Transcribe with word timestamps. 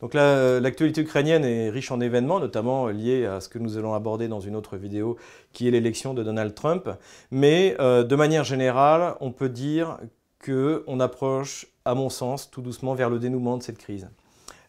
Donc 0.00 0.14
l'actualité 0.14 1.00
ukrainienne 1.02 1.44
est 1.44 1.70
riche 1.70 1.90
en 1.90 2.00
événements, 2.00 2.38
notamment 2.38 2.88
liés 2.88 3.26
à 3.26 3.40
ce 3.40 3.48
que 3.48 3.58
nous 3.58 3.78
allons 3.78 3.94
aborder 3.94 4.28
dans 4.28 4.40
une 4.40 4.56
autre 4.56 4.76
vidéo, 4.76 5.16
qui 5.52 5.66
est 5.68 5.70
l'élection 5.70 6.12
de 6.12 6.22
Donald 6.22 6.54
Trump. 6.54 6.90
Mais 7.30 7.76
euh, 7.80 8.04
de 8.04 8.16
manière 8.16 8.44
générale, 8.44 9.14
on 9.20 9.32
peut 9.32 9.48
dire 9.48 9.98
qu'on 10.44 11.00
approche, 11.00 11.66
à 11.84 11.94
mon 11.94 12.10
sens, 12.10 12.50
tout 12.50 12.60
doucement 12.60 12.94
vers 12.94 13.08
le 13.08 13.18
dénouement 13.18 13.56
de 13.56 13.62
cette 13.62 13.78
crise. 13.78 14.08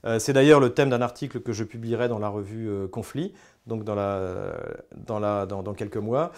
Euh, 0.05 0.19
c'est 0.19 0.31
d'ailleurs 0.31 0.59
le 0.59 0.69
thème 0.69 0.89
d'un 0.89 1.01
article 1.01 1.41
que 1.41 1.51
je 1.51 1.63
publierai 1.63 2.07
dans 2.07 2.19
la 2.19 2.29
revue 2.29 2.69
euh, 2.69 2.87
Conflit, 2.87 3.33
donc 3.65 3.83
dans, 3.83 3.95
dans, 5.05 5.73
quelques 5.73 5.97
mois, 5.97 6.31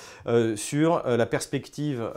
sur 0.55 1.03
la 1.05 1.25
perspective 1.27 2.11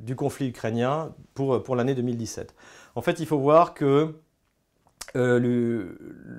du 0.00 0.16
conflit 0.16 0.48
ukrainien 0.48 1.14
pour, 1.34 1.62
pour 1.62 1.76
l'année 1.76 1.94
2017. 1.94 2.52
En 2.96 3.00
fait, 3.00 3.20
il 3.20 3.26
faut 3.26 3.38
voir 3.38 3.74
que 3.74 4.12
euh, 5.16 5.96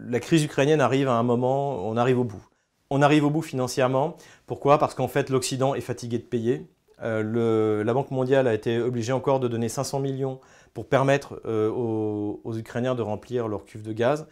la 0.07 0.19
crise 0.19 0.43
ukrainienne 0.43 0.81
arrive 0.81 1.07
à 1.07 1.13
un 1.13 1.23
moment, 1.23 1.87
on 1.87 1.97
arrive 1.97 2.19
au 2.19 2.23
bout. 2.23 2.45
On 2.89 3.01
arrive 3.01 3.25
au 3.25 3.29
bout 3.29 3.41
financièrement. 3.41 4.17
Pourquoi? 4.47 4.77
Parce 4.77 4.95
qu'en 4.95 5.07
fait, 5.07 5.29
l'Occident 5.29 5.75
est 5.75 5.81
fatigué 5.81 6.17
de 6.17 6.23
payer. 6.23 6.67
Euh, 7.01 7.83
la 7.83 7.93
Banque 7.93 8.11
mondiale 8.11 8.47
a 8.47 8.53
été 8.53 8.79
obligée 8.79 9.13
encore 9.13 9.39
de 9.39 9.47
donner 9.47 9.69
500 9.69 9.99
millions 9.99 10.39
pour 10.73 10.87
permettre 10.87 11.41
euh, 11.45 11.69
aux, 11.69 12.57
Ukrainiens 12.57 12.95
de 12.95 13.01
remplir 13.01 13.47
leur 13.47 13.65
cuve 13.65 13.83
de 13.83 13.93
gaz. 13.93 14.27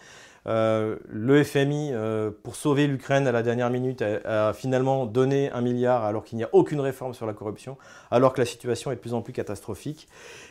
Euh, 0.47 0.95
le 1.09 1.43
FMI, 1.43 1.89
euh, 1.91 2.31
pour 2.43 2.55
sauver 2.55 2.87
l'Ukraine 2.87 3.27
à 3.27 3.31
la 3.31 3.43
dernière 3.43 3.69
minute, 3.69 4.01
a, 4.01 4.53
finalement 4.53 5.05
donné 5.05 5.51
un 5.51 5.61
milliard 5.61 6.05
alors 6.05 6.23
qu'il 6.23 6.37
n'y 6.37 6.43
a 6.43 6.49
aucune 6.53 6.79
réforme 6.79 7.13
sur 7.13 7.25
la 7.25 7.33
corruption, 7.33 7.77
alors 8.11 8.33
que 8.33 8.39
la 8.39 8.45
situation 8.45 8.91
est 8.91 8.95
de 8.95 9.01
plus 9.01 9.13
en 9.13 9.21
plus 9.21 9.33
catastrophique, 9.33 10.07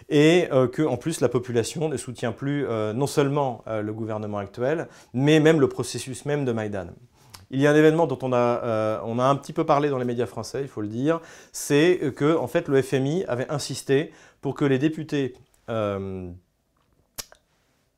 et 0.09 0.49
euh, 0.53 0.69
que 0.69 0.83
en 0.83 0.97
plus 0.97 1.21
la 1.21 1.29
population 1.29 1.89
ne 1.89 1.97
soutient 1.97 2.33
plus 2.33 2.67
non 2.95 3.07
seulement 3.07 3.65
le 3.67 3.93
gouvernement 3.93 4.39
actuel, 4.39 4.89
mais 5.15 5.41
même 5.41 5.61
le 5.61 5.69
processus 5.69 6.25
même 6.25 6.45
de 6.45 6.53
Maïdan. 6.53 6.89
Il 7.51 7.61
y 7.61 7.67
a 7.67 7.71
un 7.71 7.77
événement 7.77 8.07
dont 8.07 8.19
on 8.23 8.33
a, 8.33 9.01
on 9.05 9.19
a 9.19 9.25
un 9.25 9.37
petit 9.37 9.53
peu 9.53 9.65
parlé 9.65 9.89
dans 9.89 9.99
les 9.99 10.05
médias 10.05 10.27
français, 10.27 10.63
il 10.63 10.69
faut 10.69 10.81
le 10.81 10.89
dire, 10.89 11.21
c'est 11.53 12.13
que 12.17 12.37
en 12.37 12.47
fait 12.47 12.69
le 12.69 12.83
FMI 12.83 13.25
avait 13.27 13.49
insisté 13.51 14.13
pour 14.41 14.55
que 14.55 14.65
les 14.65 14.79
députés 14.79 15.35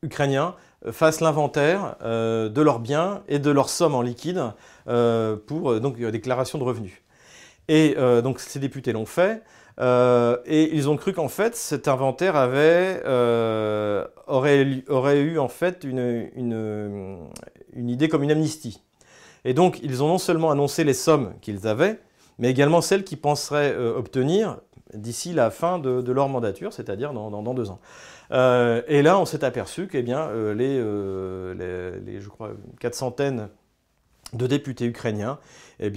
ukrainiens 0.02 0.54
fassent 0.92 1.20
l'inventaire 1.20 1.96
euh, 2.02 2.48
de 2.48 2.62
leurs 2.62 2.78
biens 2.78 3.22
et 3.28 3.38
de 3.38 3.50
leurs 3.50 3.68
sommes 3.68 3.94
en 3.94 4.02
liquide 4.02 4.42
euh, 4.88 5.36
pour 5.36 5.72
euh, 5.72 5.80
donc 5.80 5.98
déclaration 5.98 6.58
de 6.58 6.64
revenus. 6.64 7.02
Et 7.70 7.96
donc 8.22 8.40
ces 8.40 8.60
députés 8.60 8.94
l'ont 8.94 9.04
fait. 9.04 9.42
et 9.78 10.70
ils 10.74 10.88
ont 10.88 10.96
cru 10.96 11.12
qu'en 11.12 11.28
fait 11.28 11.54
cet 11.54 11.86
inventaire 11.86 12.34
avait, 12.34 13.02
aurait, 14.26 14.82
aurait, 14.88 15.20
eu 15.20 15.38
en 15.38 15.48
fait 15.48 15.84
une, 15.84 16.30
une, 16.34 17.28
une, 17.74 17.90
idée 17.90 18.08
comme 18.08 18.22
une 18.22 18.30
amnistie. 18.30 18.82
Et 19.44 19.52
donc 19.52 19.80
ils 19.82 20.02
ont 20.02 20.08
non 20.08 20.16
seulement 20.16 20.50
annoncé 20.50 20.82
les 20.82 20.94
sommes 20.94 21.34
qu'ils 21.42 21.66
avaient, 21.66 22.00
mais 22.38 22.48
également 22.48 22.80
celles 22.80 23.04
qu'ils 23.04 23.20
penseraient 23.20 23.76
obtenir 23.76 24.56
d'ici 24.94 25.32
la 25.32 25.50
fin 25.50 25.78
de, 25.78 26.12
leur 26.12 26.28
mandature, 26.28 26.72
c'est-à-dire 26.72 27.12
dans, 27.12 27.54
deux 27.54 27.70
ans. 27.70 27.80
Euh, 28.30 28.82
et 28.88 29.02
là, 29.02 29.18
on 29.18 29.24
s'est 29.24 29.44
aperçu 29.44 29.86
que 29.86 29.98
bien, 29.98 30.28
euh, 30.28 30.54
euh, 30.58 32.00
les, 32.04 32.20
je 32.20 32.28
crois, 32.28 32.50
quatre 32.80 32.94
centaines 32.94 33.48
de 34.34 34.46
députés 34.46 34.84
ukrainiens 34.84 35.38
eh 35.80 35.90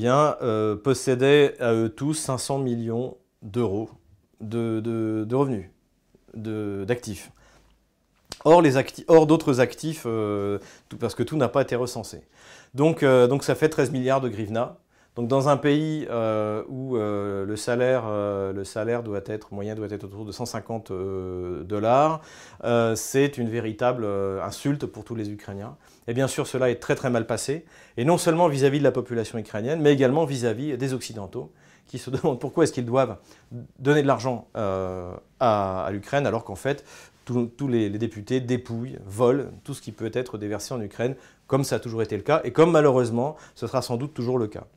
possédaient 0.84 1.56
à 1.60 1.74
eux 1.74 1.90
tous 1.90 2.14
500 2.14 2.60
millions 2.60 3.18
d'euros 3.42 3.90
de, 4.40 5.28
revenus, 5.32 5.70
d'actifs. 6.34 7.32
Or, 8.44 8.64
or 9.08 9.28
d'autres 9.28 9.60
actifs, 9.60 10.08
parce 11.00 11.16
que 11.16 11.24
tout 11.24 11.38
n'a 11.38 11.50
pas 11.50 11.62
été 11.62 11.76
recensé. 11.76 12.22
Donc, 12.74 13.04
donc 13.04 13.44
ça 13.44 13.56
fait 13.56 13.70
13 13.70 13.92
milliards 13.92 14.22
de 14.22 14.30
grivna. 14.30 14.78
Donc 15.16 15.28
dans 15.28 15.50
un 15.50 15.58
pays 15.58 16.08
euh, 16.10 16.64
où 16.70 16.96
euh, 16.96 17.46
le, 17.46 17.56
salaire, 17.58 18.04
euh, 18.08 18.54
le 18.54 18.64
salaire 18.64 19.04
doit 19.04 19.20
être, 19.26 19.54
moyen 19.54 19.76
doit 19.76 19.90
être 19.90 20.06
autour 20.06 20.24
de 20.24 20.32
150 20.32 20.92
dollars, 21.64 22.22
c'est 22.96 23.38
une 23.38 23.50
véritable 23.50 24.06
insulte 24.42 24.86
pour 24.86 25.04
tous 25.04 25.16
les 25.16 25.30
Ukrainiens. 25.30 25.76
Et 26.08 26.14
bien 26.14 26.28
sûr, 26.28 26.48
cela 26.48 26.70
est 26.70 26.76
très 26.76 26.96
très 26.96 27.10
mal 27.10 27.28
passé, 27.28 27.66
et 27.98 28.06
non 28.06 28.18
seulement 28.18 28.48
vis-à-vis 28.48 28.80
de 28.80 28.84
la 28.84 28.92
population 28.92 29.38
ukrainienne, 29.38 29.82
mais 29.82 29.94
également 29.94 30.26
vis-à-vis 30.26 30.78
des 30.78 30.94
Occidentaux, 30.94 31.52
qui 31.88 31.98
se 31.98 32.10
demandent 32.10 32.40
pourquoi 32.40 32.64
est-ce 32.64 32.74
qu'ils 32.74 32.86
doivent 32.86 33.18
donner 33.80 34.02
de 34.02 34.08
l'argent 34.08 34.48
à, 34.54 35.90
l'Ukraine, 35.92 36.26
alors 36.26 36.46
qu'en 36.46 36.56
fait, 36.56 36.86
tous 37.26 37.68
les, 37.68 37.90
députés 37.90 38.40
dépouillent, 38.40 38.98
volent 39.06 39.52
tout 39.66 39.74
ce 39.74 39.82
qui 39.82 39.92
peut 39.92 40.12
être 40.14 40.38
déversé 40.38 40.74
en 40.74 40.82
Ukraine, 40.82 41.16
comme 41.48 41.66
ça 41.66 41.76
a 41.76 41.80
toujours 41.80 42.02
été 42.02 42.16
le 42.16 42.24
cas, 42.24 42.40
et 42.46 42.52
comme 42.52 42.72
malheureusement, 42.72 43.36
ce 43.56 43.68
sera 43.68 43.82
sans 43.82 43.98
doute 43.98 44.14
toujours 44.14 44.38
le 44.38 44.48
cas. 44.48 44.68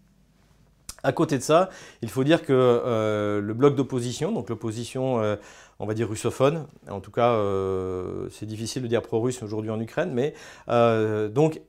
À 1.05 1.13
côté 1.13 1.37
de 1.37 1.43
ça, 1.43 1.69
il 2.01 2.09
faut 2.09 2.25
dire 2.25 2.43
que 2.43 2.53
euh, 2.53 3.43
le 3.43 3.53
bloc 3.53 3.77
d'opposition, 3.77 4.33
donc 4.33 4.49
l'opposition, 4.49 5.21
euh, 5.21 5.37
on 5.79 5.85
va 5.85 5.93
dire 5.93 6.09
russophone, 6.09 6.67
en 6.89 7.01
tout 7.01 7.11
cas, 7.11 7.33
euh, 7.33 8.27
c'est 8.31 8.47
difficile 8.47 8.83
de 8.83 8.87
dire 8.89 9.03
pro-russe 9.03 9.43
aujourd'hui 9.43 9.71
en 9.71 9.79
Ukraine, 9.79 10.13
mais 10.15 10.33
donc 10.67 11.61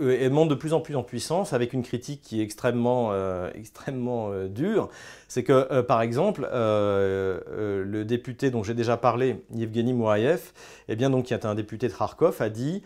elle 0.00 0.32
monte 0.32 0.48
de 0.48 0.54
plus 0.54 0.72
en 0.72 0.80
plus 0.80 0.96
en 0.96 1.02
puissance 1.02 1.52
avec 1.52 1.74
une 1.74 1.82
critique 1.82 2.22
qui 2.22 2.40
est 2.40 2.42
extrêmement, 2.42 3.12
extrêmement 3.54 4.30
dure. 4.46 4.88
C'est 5.28 5.44
que, 5.44 5.82
par 5.82 6.00
exemple, 6.00 6.48
le 6.50 8.02
député 8.04 8.50
dont 8.50 8.64
j'ai 8.64 8.74
déjà 8.74 8.96
parlé, 8.96 9.44
Yevgeny 9.54 9.92
Mourayev, 9.92 10.52
eh 10.88 10.96
bien, 10.96 11.10
donc, 11.10 11.26
qui 11.26 11.34
est 11.34 11.44
un 11.44 11.54
député 11.54 11.86
de 11.88 11.92
Kharkov, 11.92 12.40
a 12.40 12.48
dit, 12.48 12.82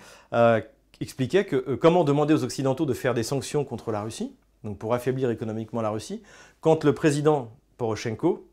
expliquait 1.00 1.44
que 1.44 1.74
comment 1.76 2.04
demander 2.04 2.34
aux 2.34 2.44
Occidentaux 2.44 2.84
de 2.84 2.92
faire 2.92 3.14
des 3.14 3.22
sanctions 3.22 3.64
contre 3.64 3.92
la 3.92 4.02
Russie, 4.02 4.34
donc 4.64 4.78
pour 4.78 4.94
affaiblir 4.94 5.30
économiquement 5.30 5.82
la 5.82 5.90
Russie, 5.90 6.22
quand 6.60 6.84
le 6.84 6.94
président 6.94 7.52
Poroshenko 7.76 8.46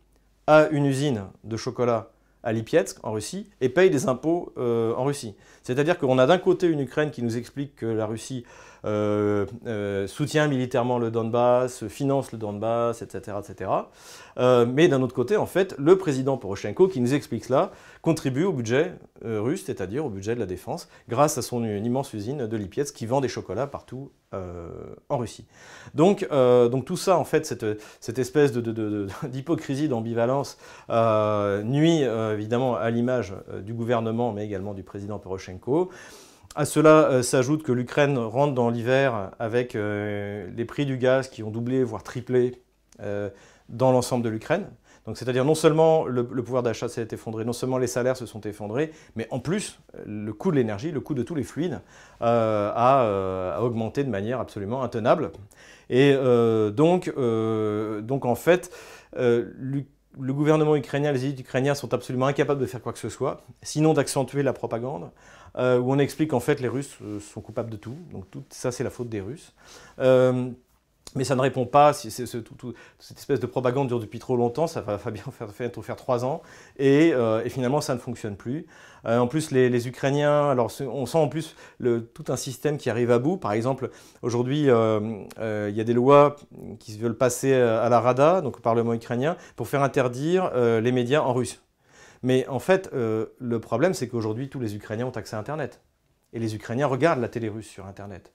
a 0.47 0.68
une 0.69 0.85
usine 0.85 1.23
de 1.44 1.57
chocolat 1.57 2.12
à 2.44 2.53
Lipetsk, 2.53 3.03
en 3.03 3.12
Russie, 3.12 3.50
et 3.59 3.68
paye 3.68 3.90
des 3.90 4.07
impôts 4.07 4.53
euh, 4.57 4.94
en 4.95 5.03
Russie. 5.03 5.35
C'est-à-dire 5.63 5.97
qu'on 5.97 6.18
a 6.18 6.25
d'un 6.25 6.38
côté 6.38 6.68
une 6.68 6.79
Ukraine 6.79 7.12
qui 7.12 7.22
nous 7.22 7.35
explique 7.35 7.75
que 7.75 7.85
la 7.85 8.06
Russie 8.06 8.45
soutient 10.08 10.48
militairement 10.48 11.00
le 11.00 11.12
Donbass, 11.12 11.88
finance 11.88 12.31
le 12.31 12.38
Donbass, 12.38 13.02
etc. 13.02 13.38
etc. 13.40 13.72
mais 14.68 14.88
d'un 14.88 15.02
autre 15.02 15.16
côté, 15.16 15.38
en 15.38 15.46
fait, 15.46 15.75
le 15.78 15.98
président 15.98 16.38
Poroshenko, 16.38 16.88
qui 16.88 17.02
nous 17.02 17.14
explique 17.14 17.46
cela, 17.46 17.72
contribue 18.02 18.44
au 18.44 18.53
budget 18.53 18.94
russe, 19.24 19.64
c'est-à-dire 19.66 20.06
au 20.06 20.09
budget 20.09 20.36
de 20.36 20.40
la 20.40 20.46
défense, 20.46 20.88
grâce 21.09 21.38
à 21.38 21.42
son 21.42 21.64
immense 21.64 22.14
usine 22.14 22.48
de 22.48 22.58
Lipetsk 22.58 22.96
qui 22.96 23.06
vend 23.06 23.22
des 23.22 23.28
chocolats 23.28 23.68
partout 23.68 24.12
en 24.31 25.18
Russie. 25.18 25.46
Donc, 25.94 26.28
tout 26.86 26.98
ça, 26.98 27.18
en 27.18 27.25
fait, 27.25 27.46
cette, 27.46 28.19
espèce 28.19 28.54
d'hypocrisie, 29.24 29.88
d'ambivalence, 29.88 30.58
nuit 30.90 32.02
évidemment 32.02 32.75
à 32.75 32.90
l'image 32.90 33.34
du 33.64 33.74
gouvernement, 33.74 34.31
mais 34.31 34.46
également 34.46 34.74
du 34.74 34.84
président 34.84 35.19
Poroshenko. 35.19 35.90
À 36.57 36.66
cela 36.66 37.12
euh, 37.12 37.22
s'ajoute 37.22 37.62
que 37.62 37.72
l'Ukraine 37.72 38.18
rentre 38.18 38.56
dans 38.56 38.72
l'hiver 38.72 39.29
avec 39.38 39.75
euh, 39.75 40.50
les 40.56 40.66
prix 40.66 40.88
du 40.88 40.97
gaz 40.97 41.28
qui 41.28 41.44
ont 41.44 41.51
doublé, 41.51 41.84
voire 41.84 42.01
triplé 42.01 42.63
euh, 43.00 43.29
dans 43.69 43.91
l'ensemble 43.91 44.23
de 44.23 44.29
l'Ukraine. 44.29 44.66
Donc 45.06 45.19
c'est-à-dire 45.19 45.45
non 45.45 45.53
seulement 45.53 46.06
le, 46.07 46.25
pouvoir 46.25 46.63
d'achat 46.63 46.90
s'est 46.90 47.09
effondré, 47.12 47.45
non 47.45 47.53
seulement 47.53 47.78
les 47.78 47.85
salaires 47.85 48.18
se 48.18 48.25
sont 48.25 48.41
effondrés, 48.41 48.91
mais 49.16 49.28
en 49.29 49.40
plus 49.40 49.79
le 50.03 50.33
coût 50.33 50.50
de 50.50 50.56
l'énergie, 50.56 50.92
le 50.92 51.00
coût 51.00 51.13
de 51.13 51.21
tous 51.21 51.36
les 51.36 51.44
fluides 51.44 51.80
a, 52.21 53.59
augmenté 53.62 54.04
de 54.04 54.09
manière 54.09 54.39
absolument 54.39 54.81
intenable. 54.81 55.31
Et 55.89 56.13
donc, 56.75 57.13
donc 57.15 58.25
en 58.25 58.36
fait, 58.36 58.69
le 60.19 60.34
gouvernement 60.34 60.75
ukrainien, 60.75 61.12
les 61.12 61.25
élites 61.25 61.40
ukrainiens 61.40 61.75
sont 61.75 61.94
absolument 61.94 62.28
incapables 62.28 62.60
de 62.60 62.66
faire 62.66 62.81
quoi 62.81 62.94
que 62.94 63.00
ce 63.00 63.10
soit, 63.10 63.42
sinon 63.62 63.94
d'accentuer 63.94 64.44
la 64.44 64.54
propagande, 64.54 65.10
euh, 65.58 65.80
où 65.80 65.92
on 65.92 66.00
explique 66.00 66.31
qu'en 66.31 66.40
fait 66.40 66.60
les 66.60 66.68
Russes 66.68 66.98
euh, 67.02 67.19
sont 67.19 67.42
coupables 67.42 67.69
de 67.69 67.78
tout, 67.78 67.98
donc 68.12 68.30
tout 68.30 68.44
ça 68.50 68.72
c'est 68.72 68.84
la 68.84 68.90
faute 68.90 69.10
des 69.10 69.22
Russes. 69.22 69.54
Euh, 70.00 70.50
mais 71.18 71.24
ça 71.24 71.36
ne 71.36 71.42
répond 71.42 71.66
pas, 71.66 71.94
cette 71.94 73.18
espèce 73.18 73.40
de 73.40 73.46
propagande 73.46 73.88
dure 73.88 74.00
depuis 74.00 74.19
trop 74.19 74.38
longtemps, 74.38 74.68
ça 74.68 74.81
va 74.81 74.98
bien 75.12 75.24
faire, 75.52 75.96
trois 75.96 76.24
ans, 76.25 76.42
et, 76.78 77.14
finalement 77.48 77.81
ça 77.81 77.96
ne 77.96 78.00
fonctionne 78.00 78.36
plus. 78.36 78.68
en 79.06 79.28
plus, 79.28 79.52
les, 79.52 79.88
Ukrainiens, 79.88 80.56
on 80.58 81.06
sent 81.06 81.18
en 81.18 81.28
plus 81.28 81.56
tout 82.14 82.25
un 82.30 82.36
système 82.36 82.78
qui 82.78 82.90
arrive 82.90 83.12
à 83.12 83.19
bout. 83.19 83.38
Par 83.38 83.54
exemple, 83.54 83.90
aujourd'hui, 84.22 84.62
il 84.62 84.68
y 84.68 85.81
a 85.81 85.84
des 85.84 85.94
lois 85.94 86.36
qui 86.80 86.98
veulent 86.98 87.18
passer 87.18 87.54
à 87.54 87.90
la 87.90 88.00
Rada, 88.00 88.42
donc 88.42 88.58
au 88.58 88.62
Parlement 88.62 88.94
ukrainien, 88.94 89.38
pour 89.56 89.68
faire 89.68 89.84
interdire 89.84 90.52
les 90.56 90.92
médias 90.92 91.22
en 91.22 91.34
russe. 91.34 91.62
Mais 92.24 92.48
en 92.48 92.60
fait, 92.60 92.90
euh, 92.94 93.28
le 93.40 93.60
problème, 93.60 93.94
c'est 93.94 94.08
qu'aujourd'hui, 94.08 94.50
tous 94.50 94.60
les 94.60 94.75
Ukrainiens 94.75 95.08
ont 95.08 95.12
accès 95.12 95.36
à 95.36 95.40
Internet. 95.40 95.81
Et 96.34 96.40
les 96.40 96.56
Ukrainiens 96.56 96.88
regardent 96.88 97.22
la 97.22 97.30
télé 97.30 97.50
russe 97.50 97.68
sur 97.68 97.86
Internet. 97.86 98.34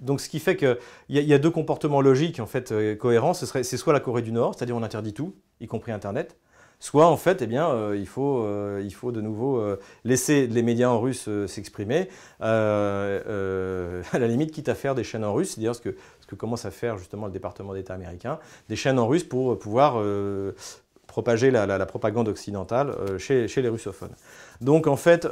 Donc, 0.00 0.20
ce 0.20 0.28
qui 0.28 0.38
fait 0.38 0.56
qu'il 0.56 0.76
y, 1.08 1.32
a 1.34 1.38
deux 1.38 1.50
comportements 1.50 2.00
logiques, 2.00 2.40
en 2.40 2.46
fait, 2.46 2.72
euh, 2.72 2.94
cohérents. 2.94 3.34
C'est 3.34 3.76
soit 3.76 3.92
la 3.92 4.00
Corée 4.00 4.22
du 4.22 4.32
Nord, 4.32 4.54
c'est-à-dire 4.54 4.76
on 4.76 4.82
interdit 4.82 5.12
tout, 5.12 5.34
y 5.60 5.66
compris 5.66 5.92
Internet, 5.92 6.36
soit 6.80 7.06
en 7.06 7.16
fait, 7.16 7.42
eh 7.42 7.46
bien, 7.46 7.92
il, 7.94 8.06
faut, 8.06 8.46
il 8.78 8.94
faut 8.94 9.10
de 9.10 9.20
nouveau 9.20 9.60
laisser 10.04 10.46
les 10.46 10.62
médias 10.62 10.88
en 10.88 11.00
russe 11.00 11.28
s'exprimer, 11.48 12.08
à 12.40 13.18
la 14.12 14.28
limite, 14.28 14.52
quitte 14.52 14.68
à 14.68 14.76
faire 14.76 14.94
des 14.94 15.02
chaînes 15.02 15.24
en 15.24 15.34
russe, 15.34 15.54
c'est-à-dire 15.54 15.74
ce 15.74 15.80
que, 15.80 15.96
ce 16.20 16.26
que 16.28 16.36
commence 16.36 16.64
à 16.66 16.70
faire 16.70 16.96
justement 16.96 17.26
le 17.26 17.32
département 17.32 17.74
d'État 17.74 17.94
américain, 17.94 18.38
des 18.68 18.76
chaînes 18.76 19.00
en 19.00 19.08
russe 19.08 19.24
pour 19.24 19.58
pouvoir 19.58 20.00
propager 21.08 21.50
la, 21.50 21.86
propagande 21.86 22.28
occidentale 22.28 22.94
chez, 23.18 23.48
chez, 23.48 23.60
les 23.62 23.68
russophones. 23.68 24.14
Donc 24.60 24.86
en 24.86 24.96
fait, 24.96 25.26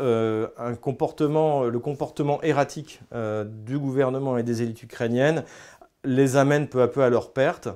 comportement, 0.81 1.65
le 1.65 1.79
comportement 1.79 2.43
erratique 2.43 3.01
du 3.13 3.79
gouvernement 3.79 4.37
et 4.39 4.43
des 4.43 4.63
élites 4.63 4.83
ukrainiennes 4.83 5.45
les 6.03 6.37
amène 6.37 6.67
peu 6.67 6.83
à 6.83 6.89
peu 6.89 7.03
à 7.03 7.11
leur 7.11 7.33
perte. 7.33 7.69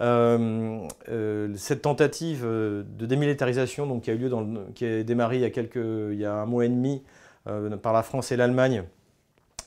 Euh, 0.00 0.88
euh, 1.08 1.54
cette 1.56 1.82
tentative 1.82 2.42
euh, 2.44 2.82
de 2.82 3.06
démilitarisation 3.06 3.86
donc, 3.86 4.02
qui 4.02 4.10
a 4.10 4.14
eu 4.14 4.18
lieu, 4.18 4.30
qui 4.74 4.84
a 4.84 5.04
démarré 5.04 5.36
il 5.36 5.42
y 5.42 5.44
a, 5.44 5.50
quelques, 5.50 5.76
un 5.76 6.46
mois 6.46 6.64
et 6.64 6.68
demi 6.68 7.02
par 7.82 7.92
la 7.92 8.02
France 8.02 8.32
et 8.32 8.36
l'Allemagne, 8.36 8.84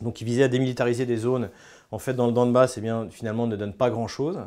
donc 0.01 0.15
qui 0.15 0.25
visait 0.25 0.43
à 0.43 0.47
démilitariser 0.47 1.05
des 1.05 1.17
zones, 1.17 1.51
en 1.91 1.99
fait 1.99 2.13
dans 2.13 2.27
le 2.27 2.33
Donbass, 2.33 2.79
bien, 2.79 3.07
finalement 3.09 3.47
ne 3.47 3.55
donne 3.55 3.73
pas 3.73 3.89
grand-chose. 3.89 4.39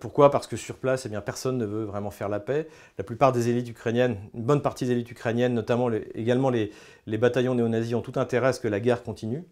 pourquoi? 0.00 0.30
Parce 0.30 0.46
que 0.46 0.56
sur 0.56 0.76
place, 0.76 1.06
eh 1.06 1.20
personne 1.20 1.58
ne 1.58 1.64
veut 1.64 1.84
vraiment 1.84 2.10
faire 2.10 2.28
la 2.28 2.40
paix. 2.40 2.68
La 2.98 3.04
plupart 3.04 3.32
des 3.32 3.48
élites 3.48 3.68
ukrainiennes, 3.68 4.16
une 4.34 4.42
bonne 4.42 4.62
partie 4.62 4.86
des 4.86 4.92
élites 4.92 5.10
ukrainiennes, 5.10 5.54
notamment 5.54 5.90
également 6.14 6.50
les, 6.50 6.70
bataillons 7.06 7.54
néo-nazis, 7.54 7.94
ont 7.94 8.02
tout 8.02 8.18
intérêt 8.18 8.48
à 8.48 8.52
ce 8.52 8.60
que 8.60 8.68
la 8.68 8.80
guerre 8.80 9.02
continue. 9.02 9.44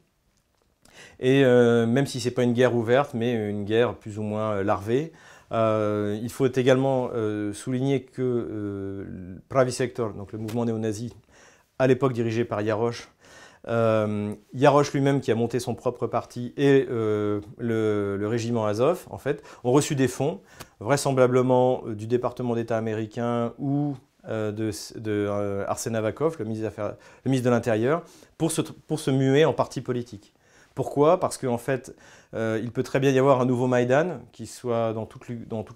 Et 1.19 1.45
euh, 1.45 1.87
même 1.87 2.07
si 2.07 2.21
ce 2.21 2.29
n'est 2.29 2.35
pas 2.35 2.43
une 2.43 2.53
guerre 2.53 2.75
ouverte, 2.75 3.15
mais 3.15 3.33
une 3.33 3.65
guerre 3.65 3.95
plus 3.95 4.19
ou 4.19 4.23
moins 4.23 4.53
euh, 4.53 4.65
larvée, 4.65 5.13
euh, 5.53 6.19
il 6.23 6.31
faut 6.31 6.47
également 6.47 7.11
souligner 7.53 8.05
que 8.05 9.05
Pravi 9.49 9.73
Sector, 9.73 10.13
donc 10.15 10.33
le 10.33 10.39
mouvement 10.39 10.65
néo-nazi, 10.65 11.13
à 11.79 11.87
l'époque 11.87 12.13
dirigé 12.13 12.45
par 12.45 12.61
Yarosh, 12.61 13.09
Yarosh 13.67 14.93
lui-même 14.93 15.21
qui 15.21 15.31
a 15.31 15.35
monté 15.35 15.61
son 15.61 15.75
propre 15.75 16.07
parti 16.07 16.53
et 16.57 16.87
le, 16.89 18.21
régiment 18.23 18.67
Azov, 18.67 19.07
en 19.11 19.19
fait, 19.19 19.43
ont 19.65 19.73
reçu 19.73 19.95
des 19.95 20.09
fonds, 20.09 20.41
vraisemblablement 20.81 21.83
du 21.89 22.07
département 22.07 22.55
d'État 22.55 22.77
américain 22.79 23.53
ou 23.59 23.97
de, 24.27 24.53
de 24.99 25.65
le 26.45 26.45
ministre, 26.45 27.45
de 27.45 27.51
l'Intérieur, 27.51 28.03
pour 28.39 28.51
se 28.53 29.11
muer 29.11 29.45
en 29.45 29.53
parti 29.53 29.81
politique. 29.81 30.33
Pourquoi? 30.75 31.19
Parce 31.19 31.37
qu'en 31.37 31.59
fait, 31.59 31.95
euh, 32.33 32.61
il 32.63 32.71
peut 32.71 32.85
très 32.85 33.01
bien 33.01 33.11
y 33.11 33.19
avoir 33.19 33.41
un 33.41 33.45
nouveau 33.45 33.67
Maïdan 33.67 34.21
qui 34.33 34.47
soit 34.47 34.93
dans 34.93 35.05
toute 35.05 35.29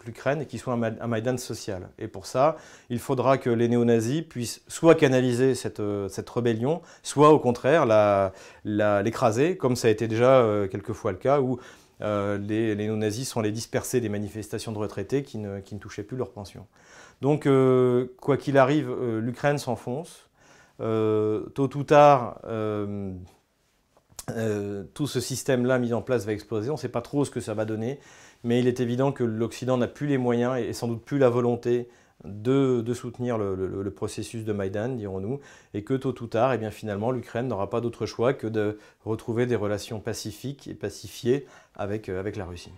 l'Ukraine 0.04 0.42
et 0.42 0.46
qui 0.46 0.58
soit 0.58 0.74
un, 0.74 1.06
Maïdan 1.06 1.36
social. 1.36 1.88
Et 1.98 2.06
pour 2.06 2.26
ça, 2.26 2.56
il 2.90 3.00
faudra 3.00 3.38
que 3.38 3.50
les 3.50 3.68
néo-nazis 3.68 4.22
puissent 4.22 4.62
soit 4.68 4.94
canaliser 4.94 5.54
cette, 5.56 5.80
euh, 5.80 6.08
rébellion, 6.32 6.80
soit 7.02 7.30
au 7.30 7.38
contraire 7.40 7.86
l'écraser, 8.64 9.56
comme 9.56 9.74
ça 9.74 9.88
a 9.88 9.90
été 9.90 10.06
déjà 10.06 10.38
euh, 10.38 10.68
quelquefois 10.68 11.12
le 11.12 11.18
cas, 11.18 11.40
où 11.40 11.58
les, 12.00 12.76
néo-nazis 12.76 13.28
sont 13.28 13.40
allés 13.40 13.52
disperser 13.52 14.00
des 14.00 14.08
manifestations 14.08 14.72
de 14.72 14.78
retraités 14.78 15.22
qui 15.22 15.38
ne, 15.38 15.60
qui 15.60 15.74
ne 15.74 15.80
touchaient 15.80 16.02
plus 16.02 16.16
leur 16.16 16.30
pension. 16.30 16.66
Donc, 17.20 17.48
quoi 18.20 18.36
qu'il 18.36 18.58
arrive, 18.58 18.92
l'Ukraine 19.18 19.58
s'enfonce. 19.58 20.28
tôt 20.78 21.70
ou 21.76 21.82
tard, 21.84 22.40
euh, 24.34 24.84
tout 24.94 25.06
ce 25.06 25.20
système-là 25.20 25.78
mis 25.78 25.92
en 25.92 26.02
place 26.02 26.26
va 26.26 26.32
exploser. 26.32 26.70
On 26.70 26.74
ne 26.74 26.78
sait 26.78 26.88
pas 26.88 27.02
trop 27.02 27.24
ce 27.24 27.30
que 27.30 27.40
ça 27.40 27.54
va 27.54 27.64
donner, 27.64 27.98
mais 28.42 28.60
il 28.60 28.66
est 28.66 28.80
évident 28.80 29.12
que 29.12 29.24
l'Occident 29.24 29.76
n'a 29.76 29.88
plus 29.88 30.06
les 30.06 30.18
moyens 30.18 30.58
et, 30.58 30.72
sans 30.72 30.88
doute 30.88 31.02
plus 31.02 31.18
la 31.18 31.28
volonté 31.28 31.88
de, 32.24 32.94
soutenir 32.94 33.36
le, 33.38 33.90
processus 33.90 34.44
de 34.44 34.52
Maïdan, 34.52 34.90
dirons-nous, 34.90 35.40
et 35.74 35.84
que 35.84 35.94
tôt 35.94 36.14
ou 36.22 36.26
tard, 36.26 36.54
eh 36.54 36.58
bien, 36.58 36.70
finalement, 36.70 37.10
l'Ukraine 37.10 37.48
n'aura 37.48 37.68
pas 37.68 37.80
d'autre 37.80 38.06
choix 38.06 38.32
que 38.32 38.46
de 38.46 38.78
retrouver 39.04 39.46
des 39.46 39.56
relations 39.56 40.00
pacifiques 40.00 40.68
et 40.68 40.74
pacifiées 40.74 41.46
avec, 41.74 42.08
euh, 42.08 42.20
avec 42.20 42.36
la 42.36 42.46
Russie. 42.46 42.72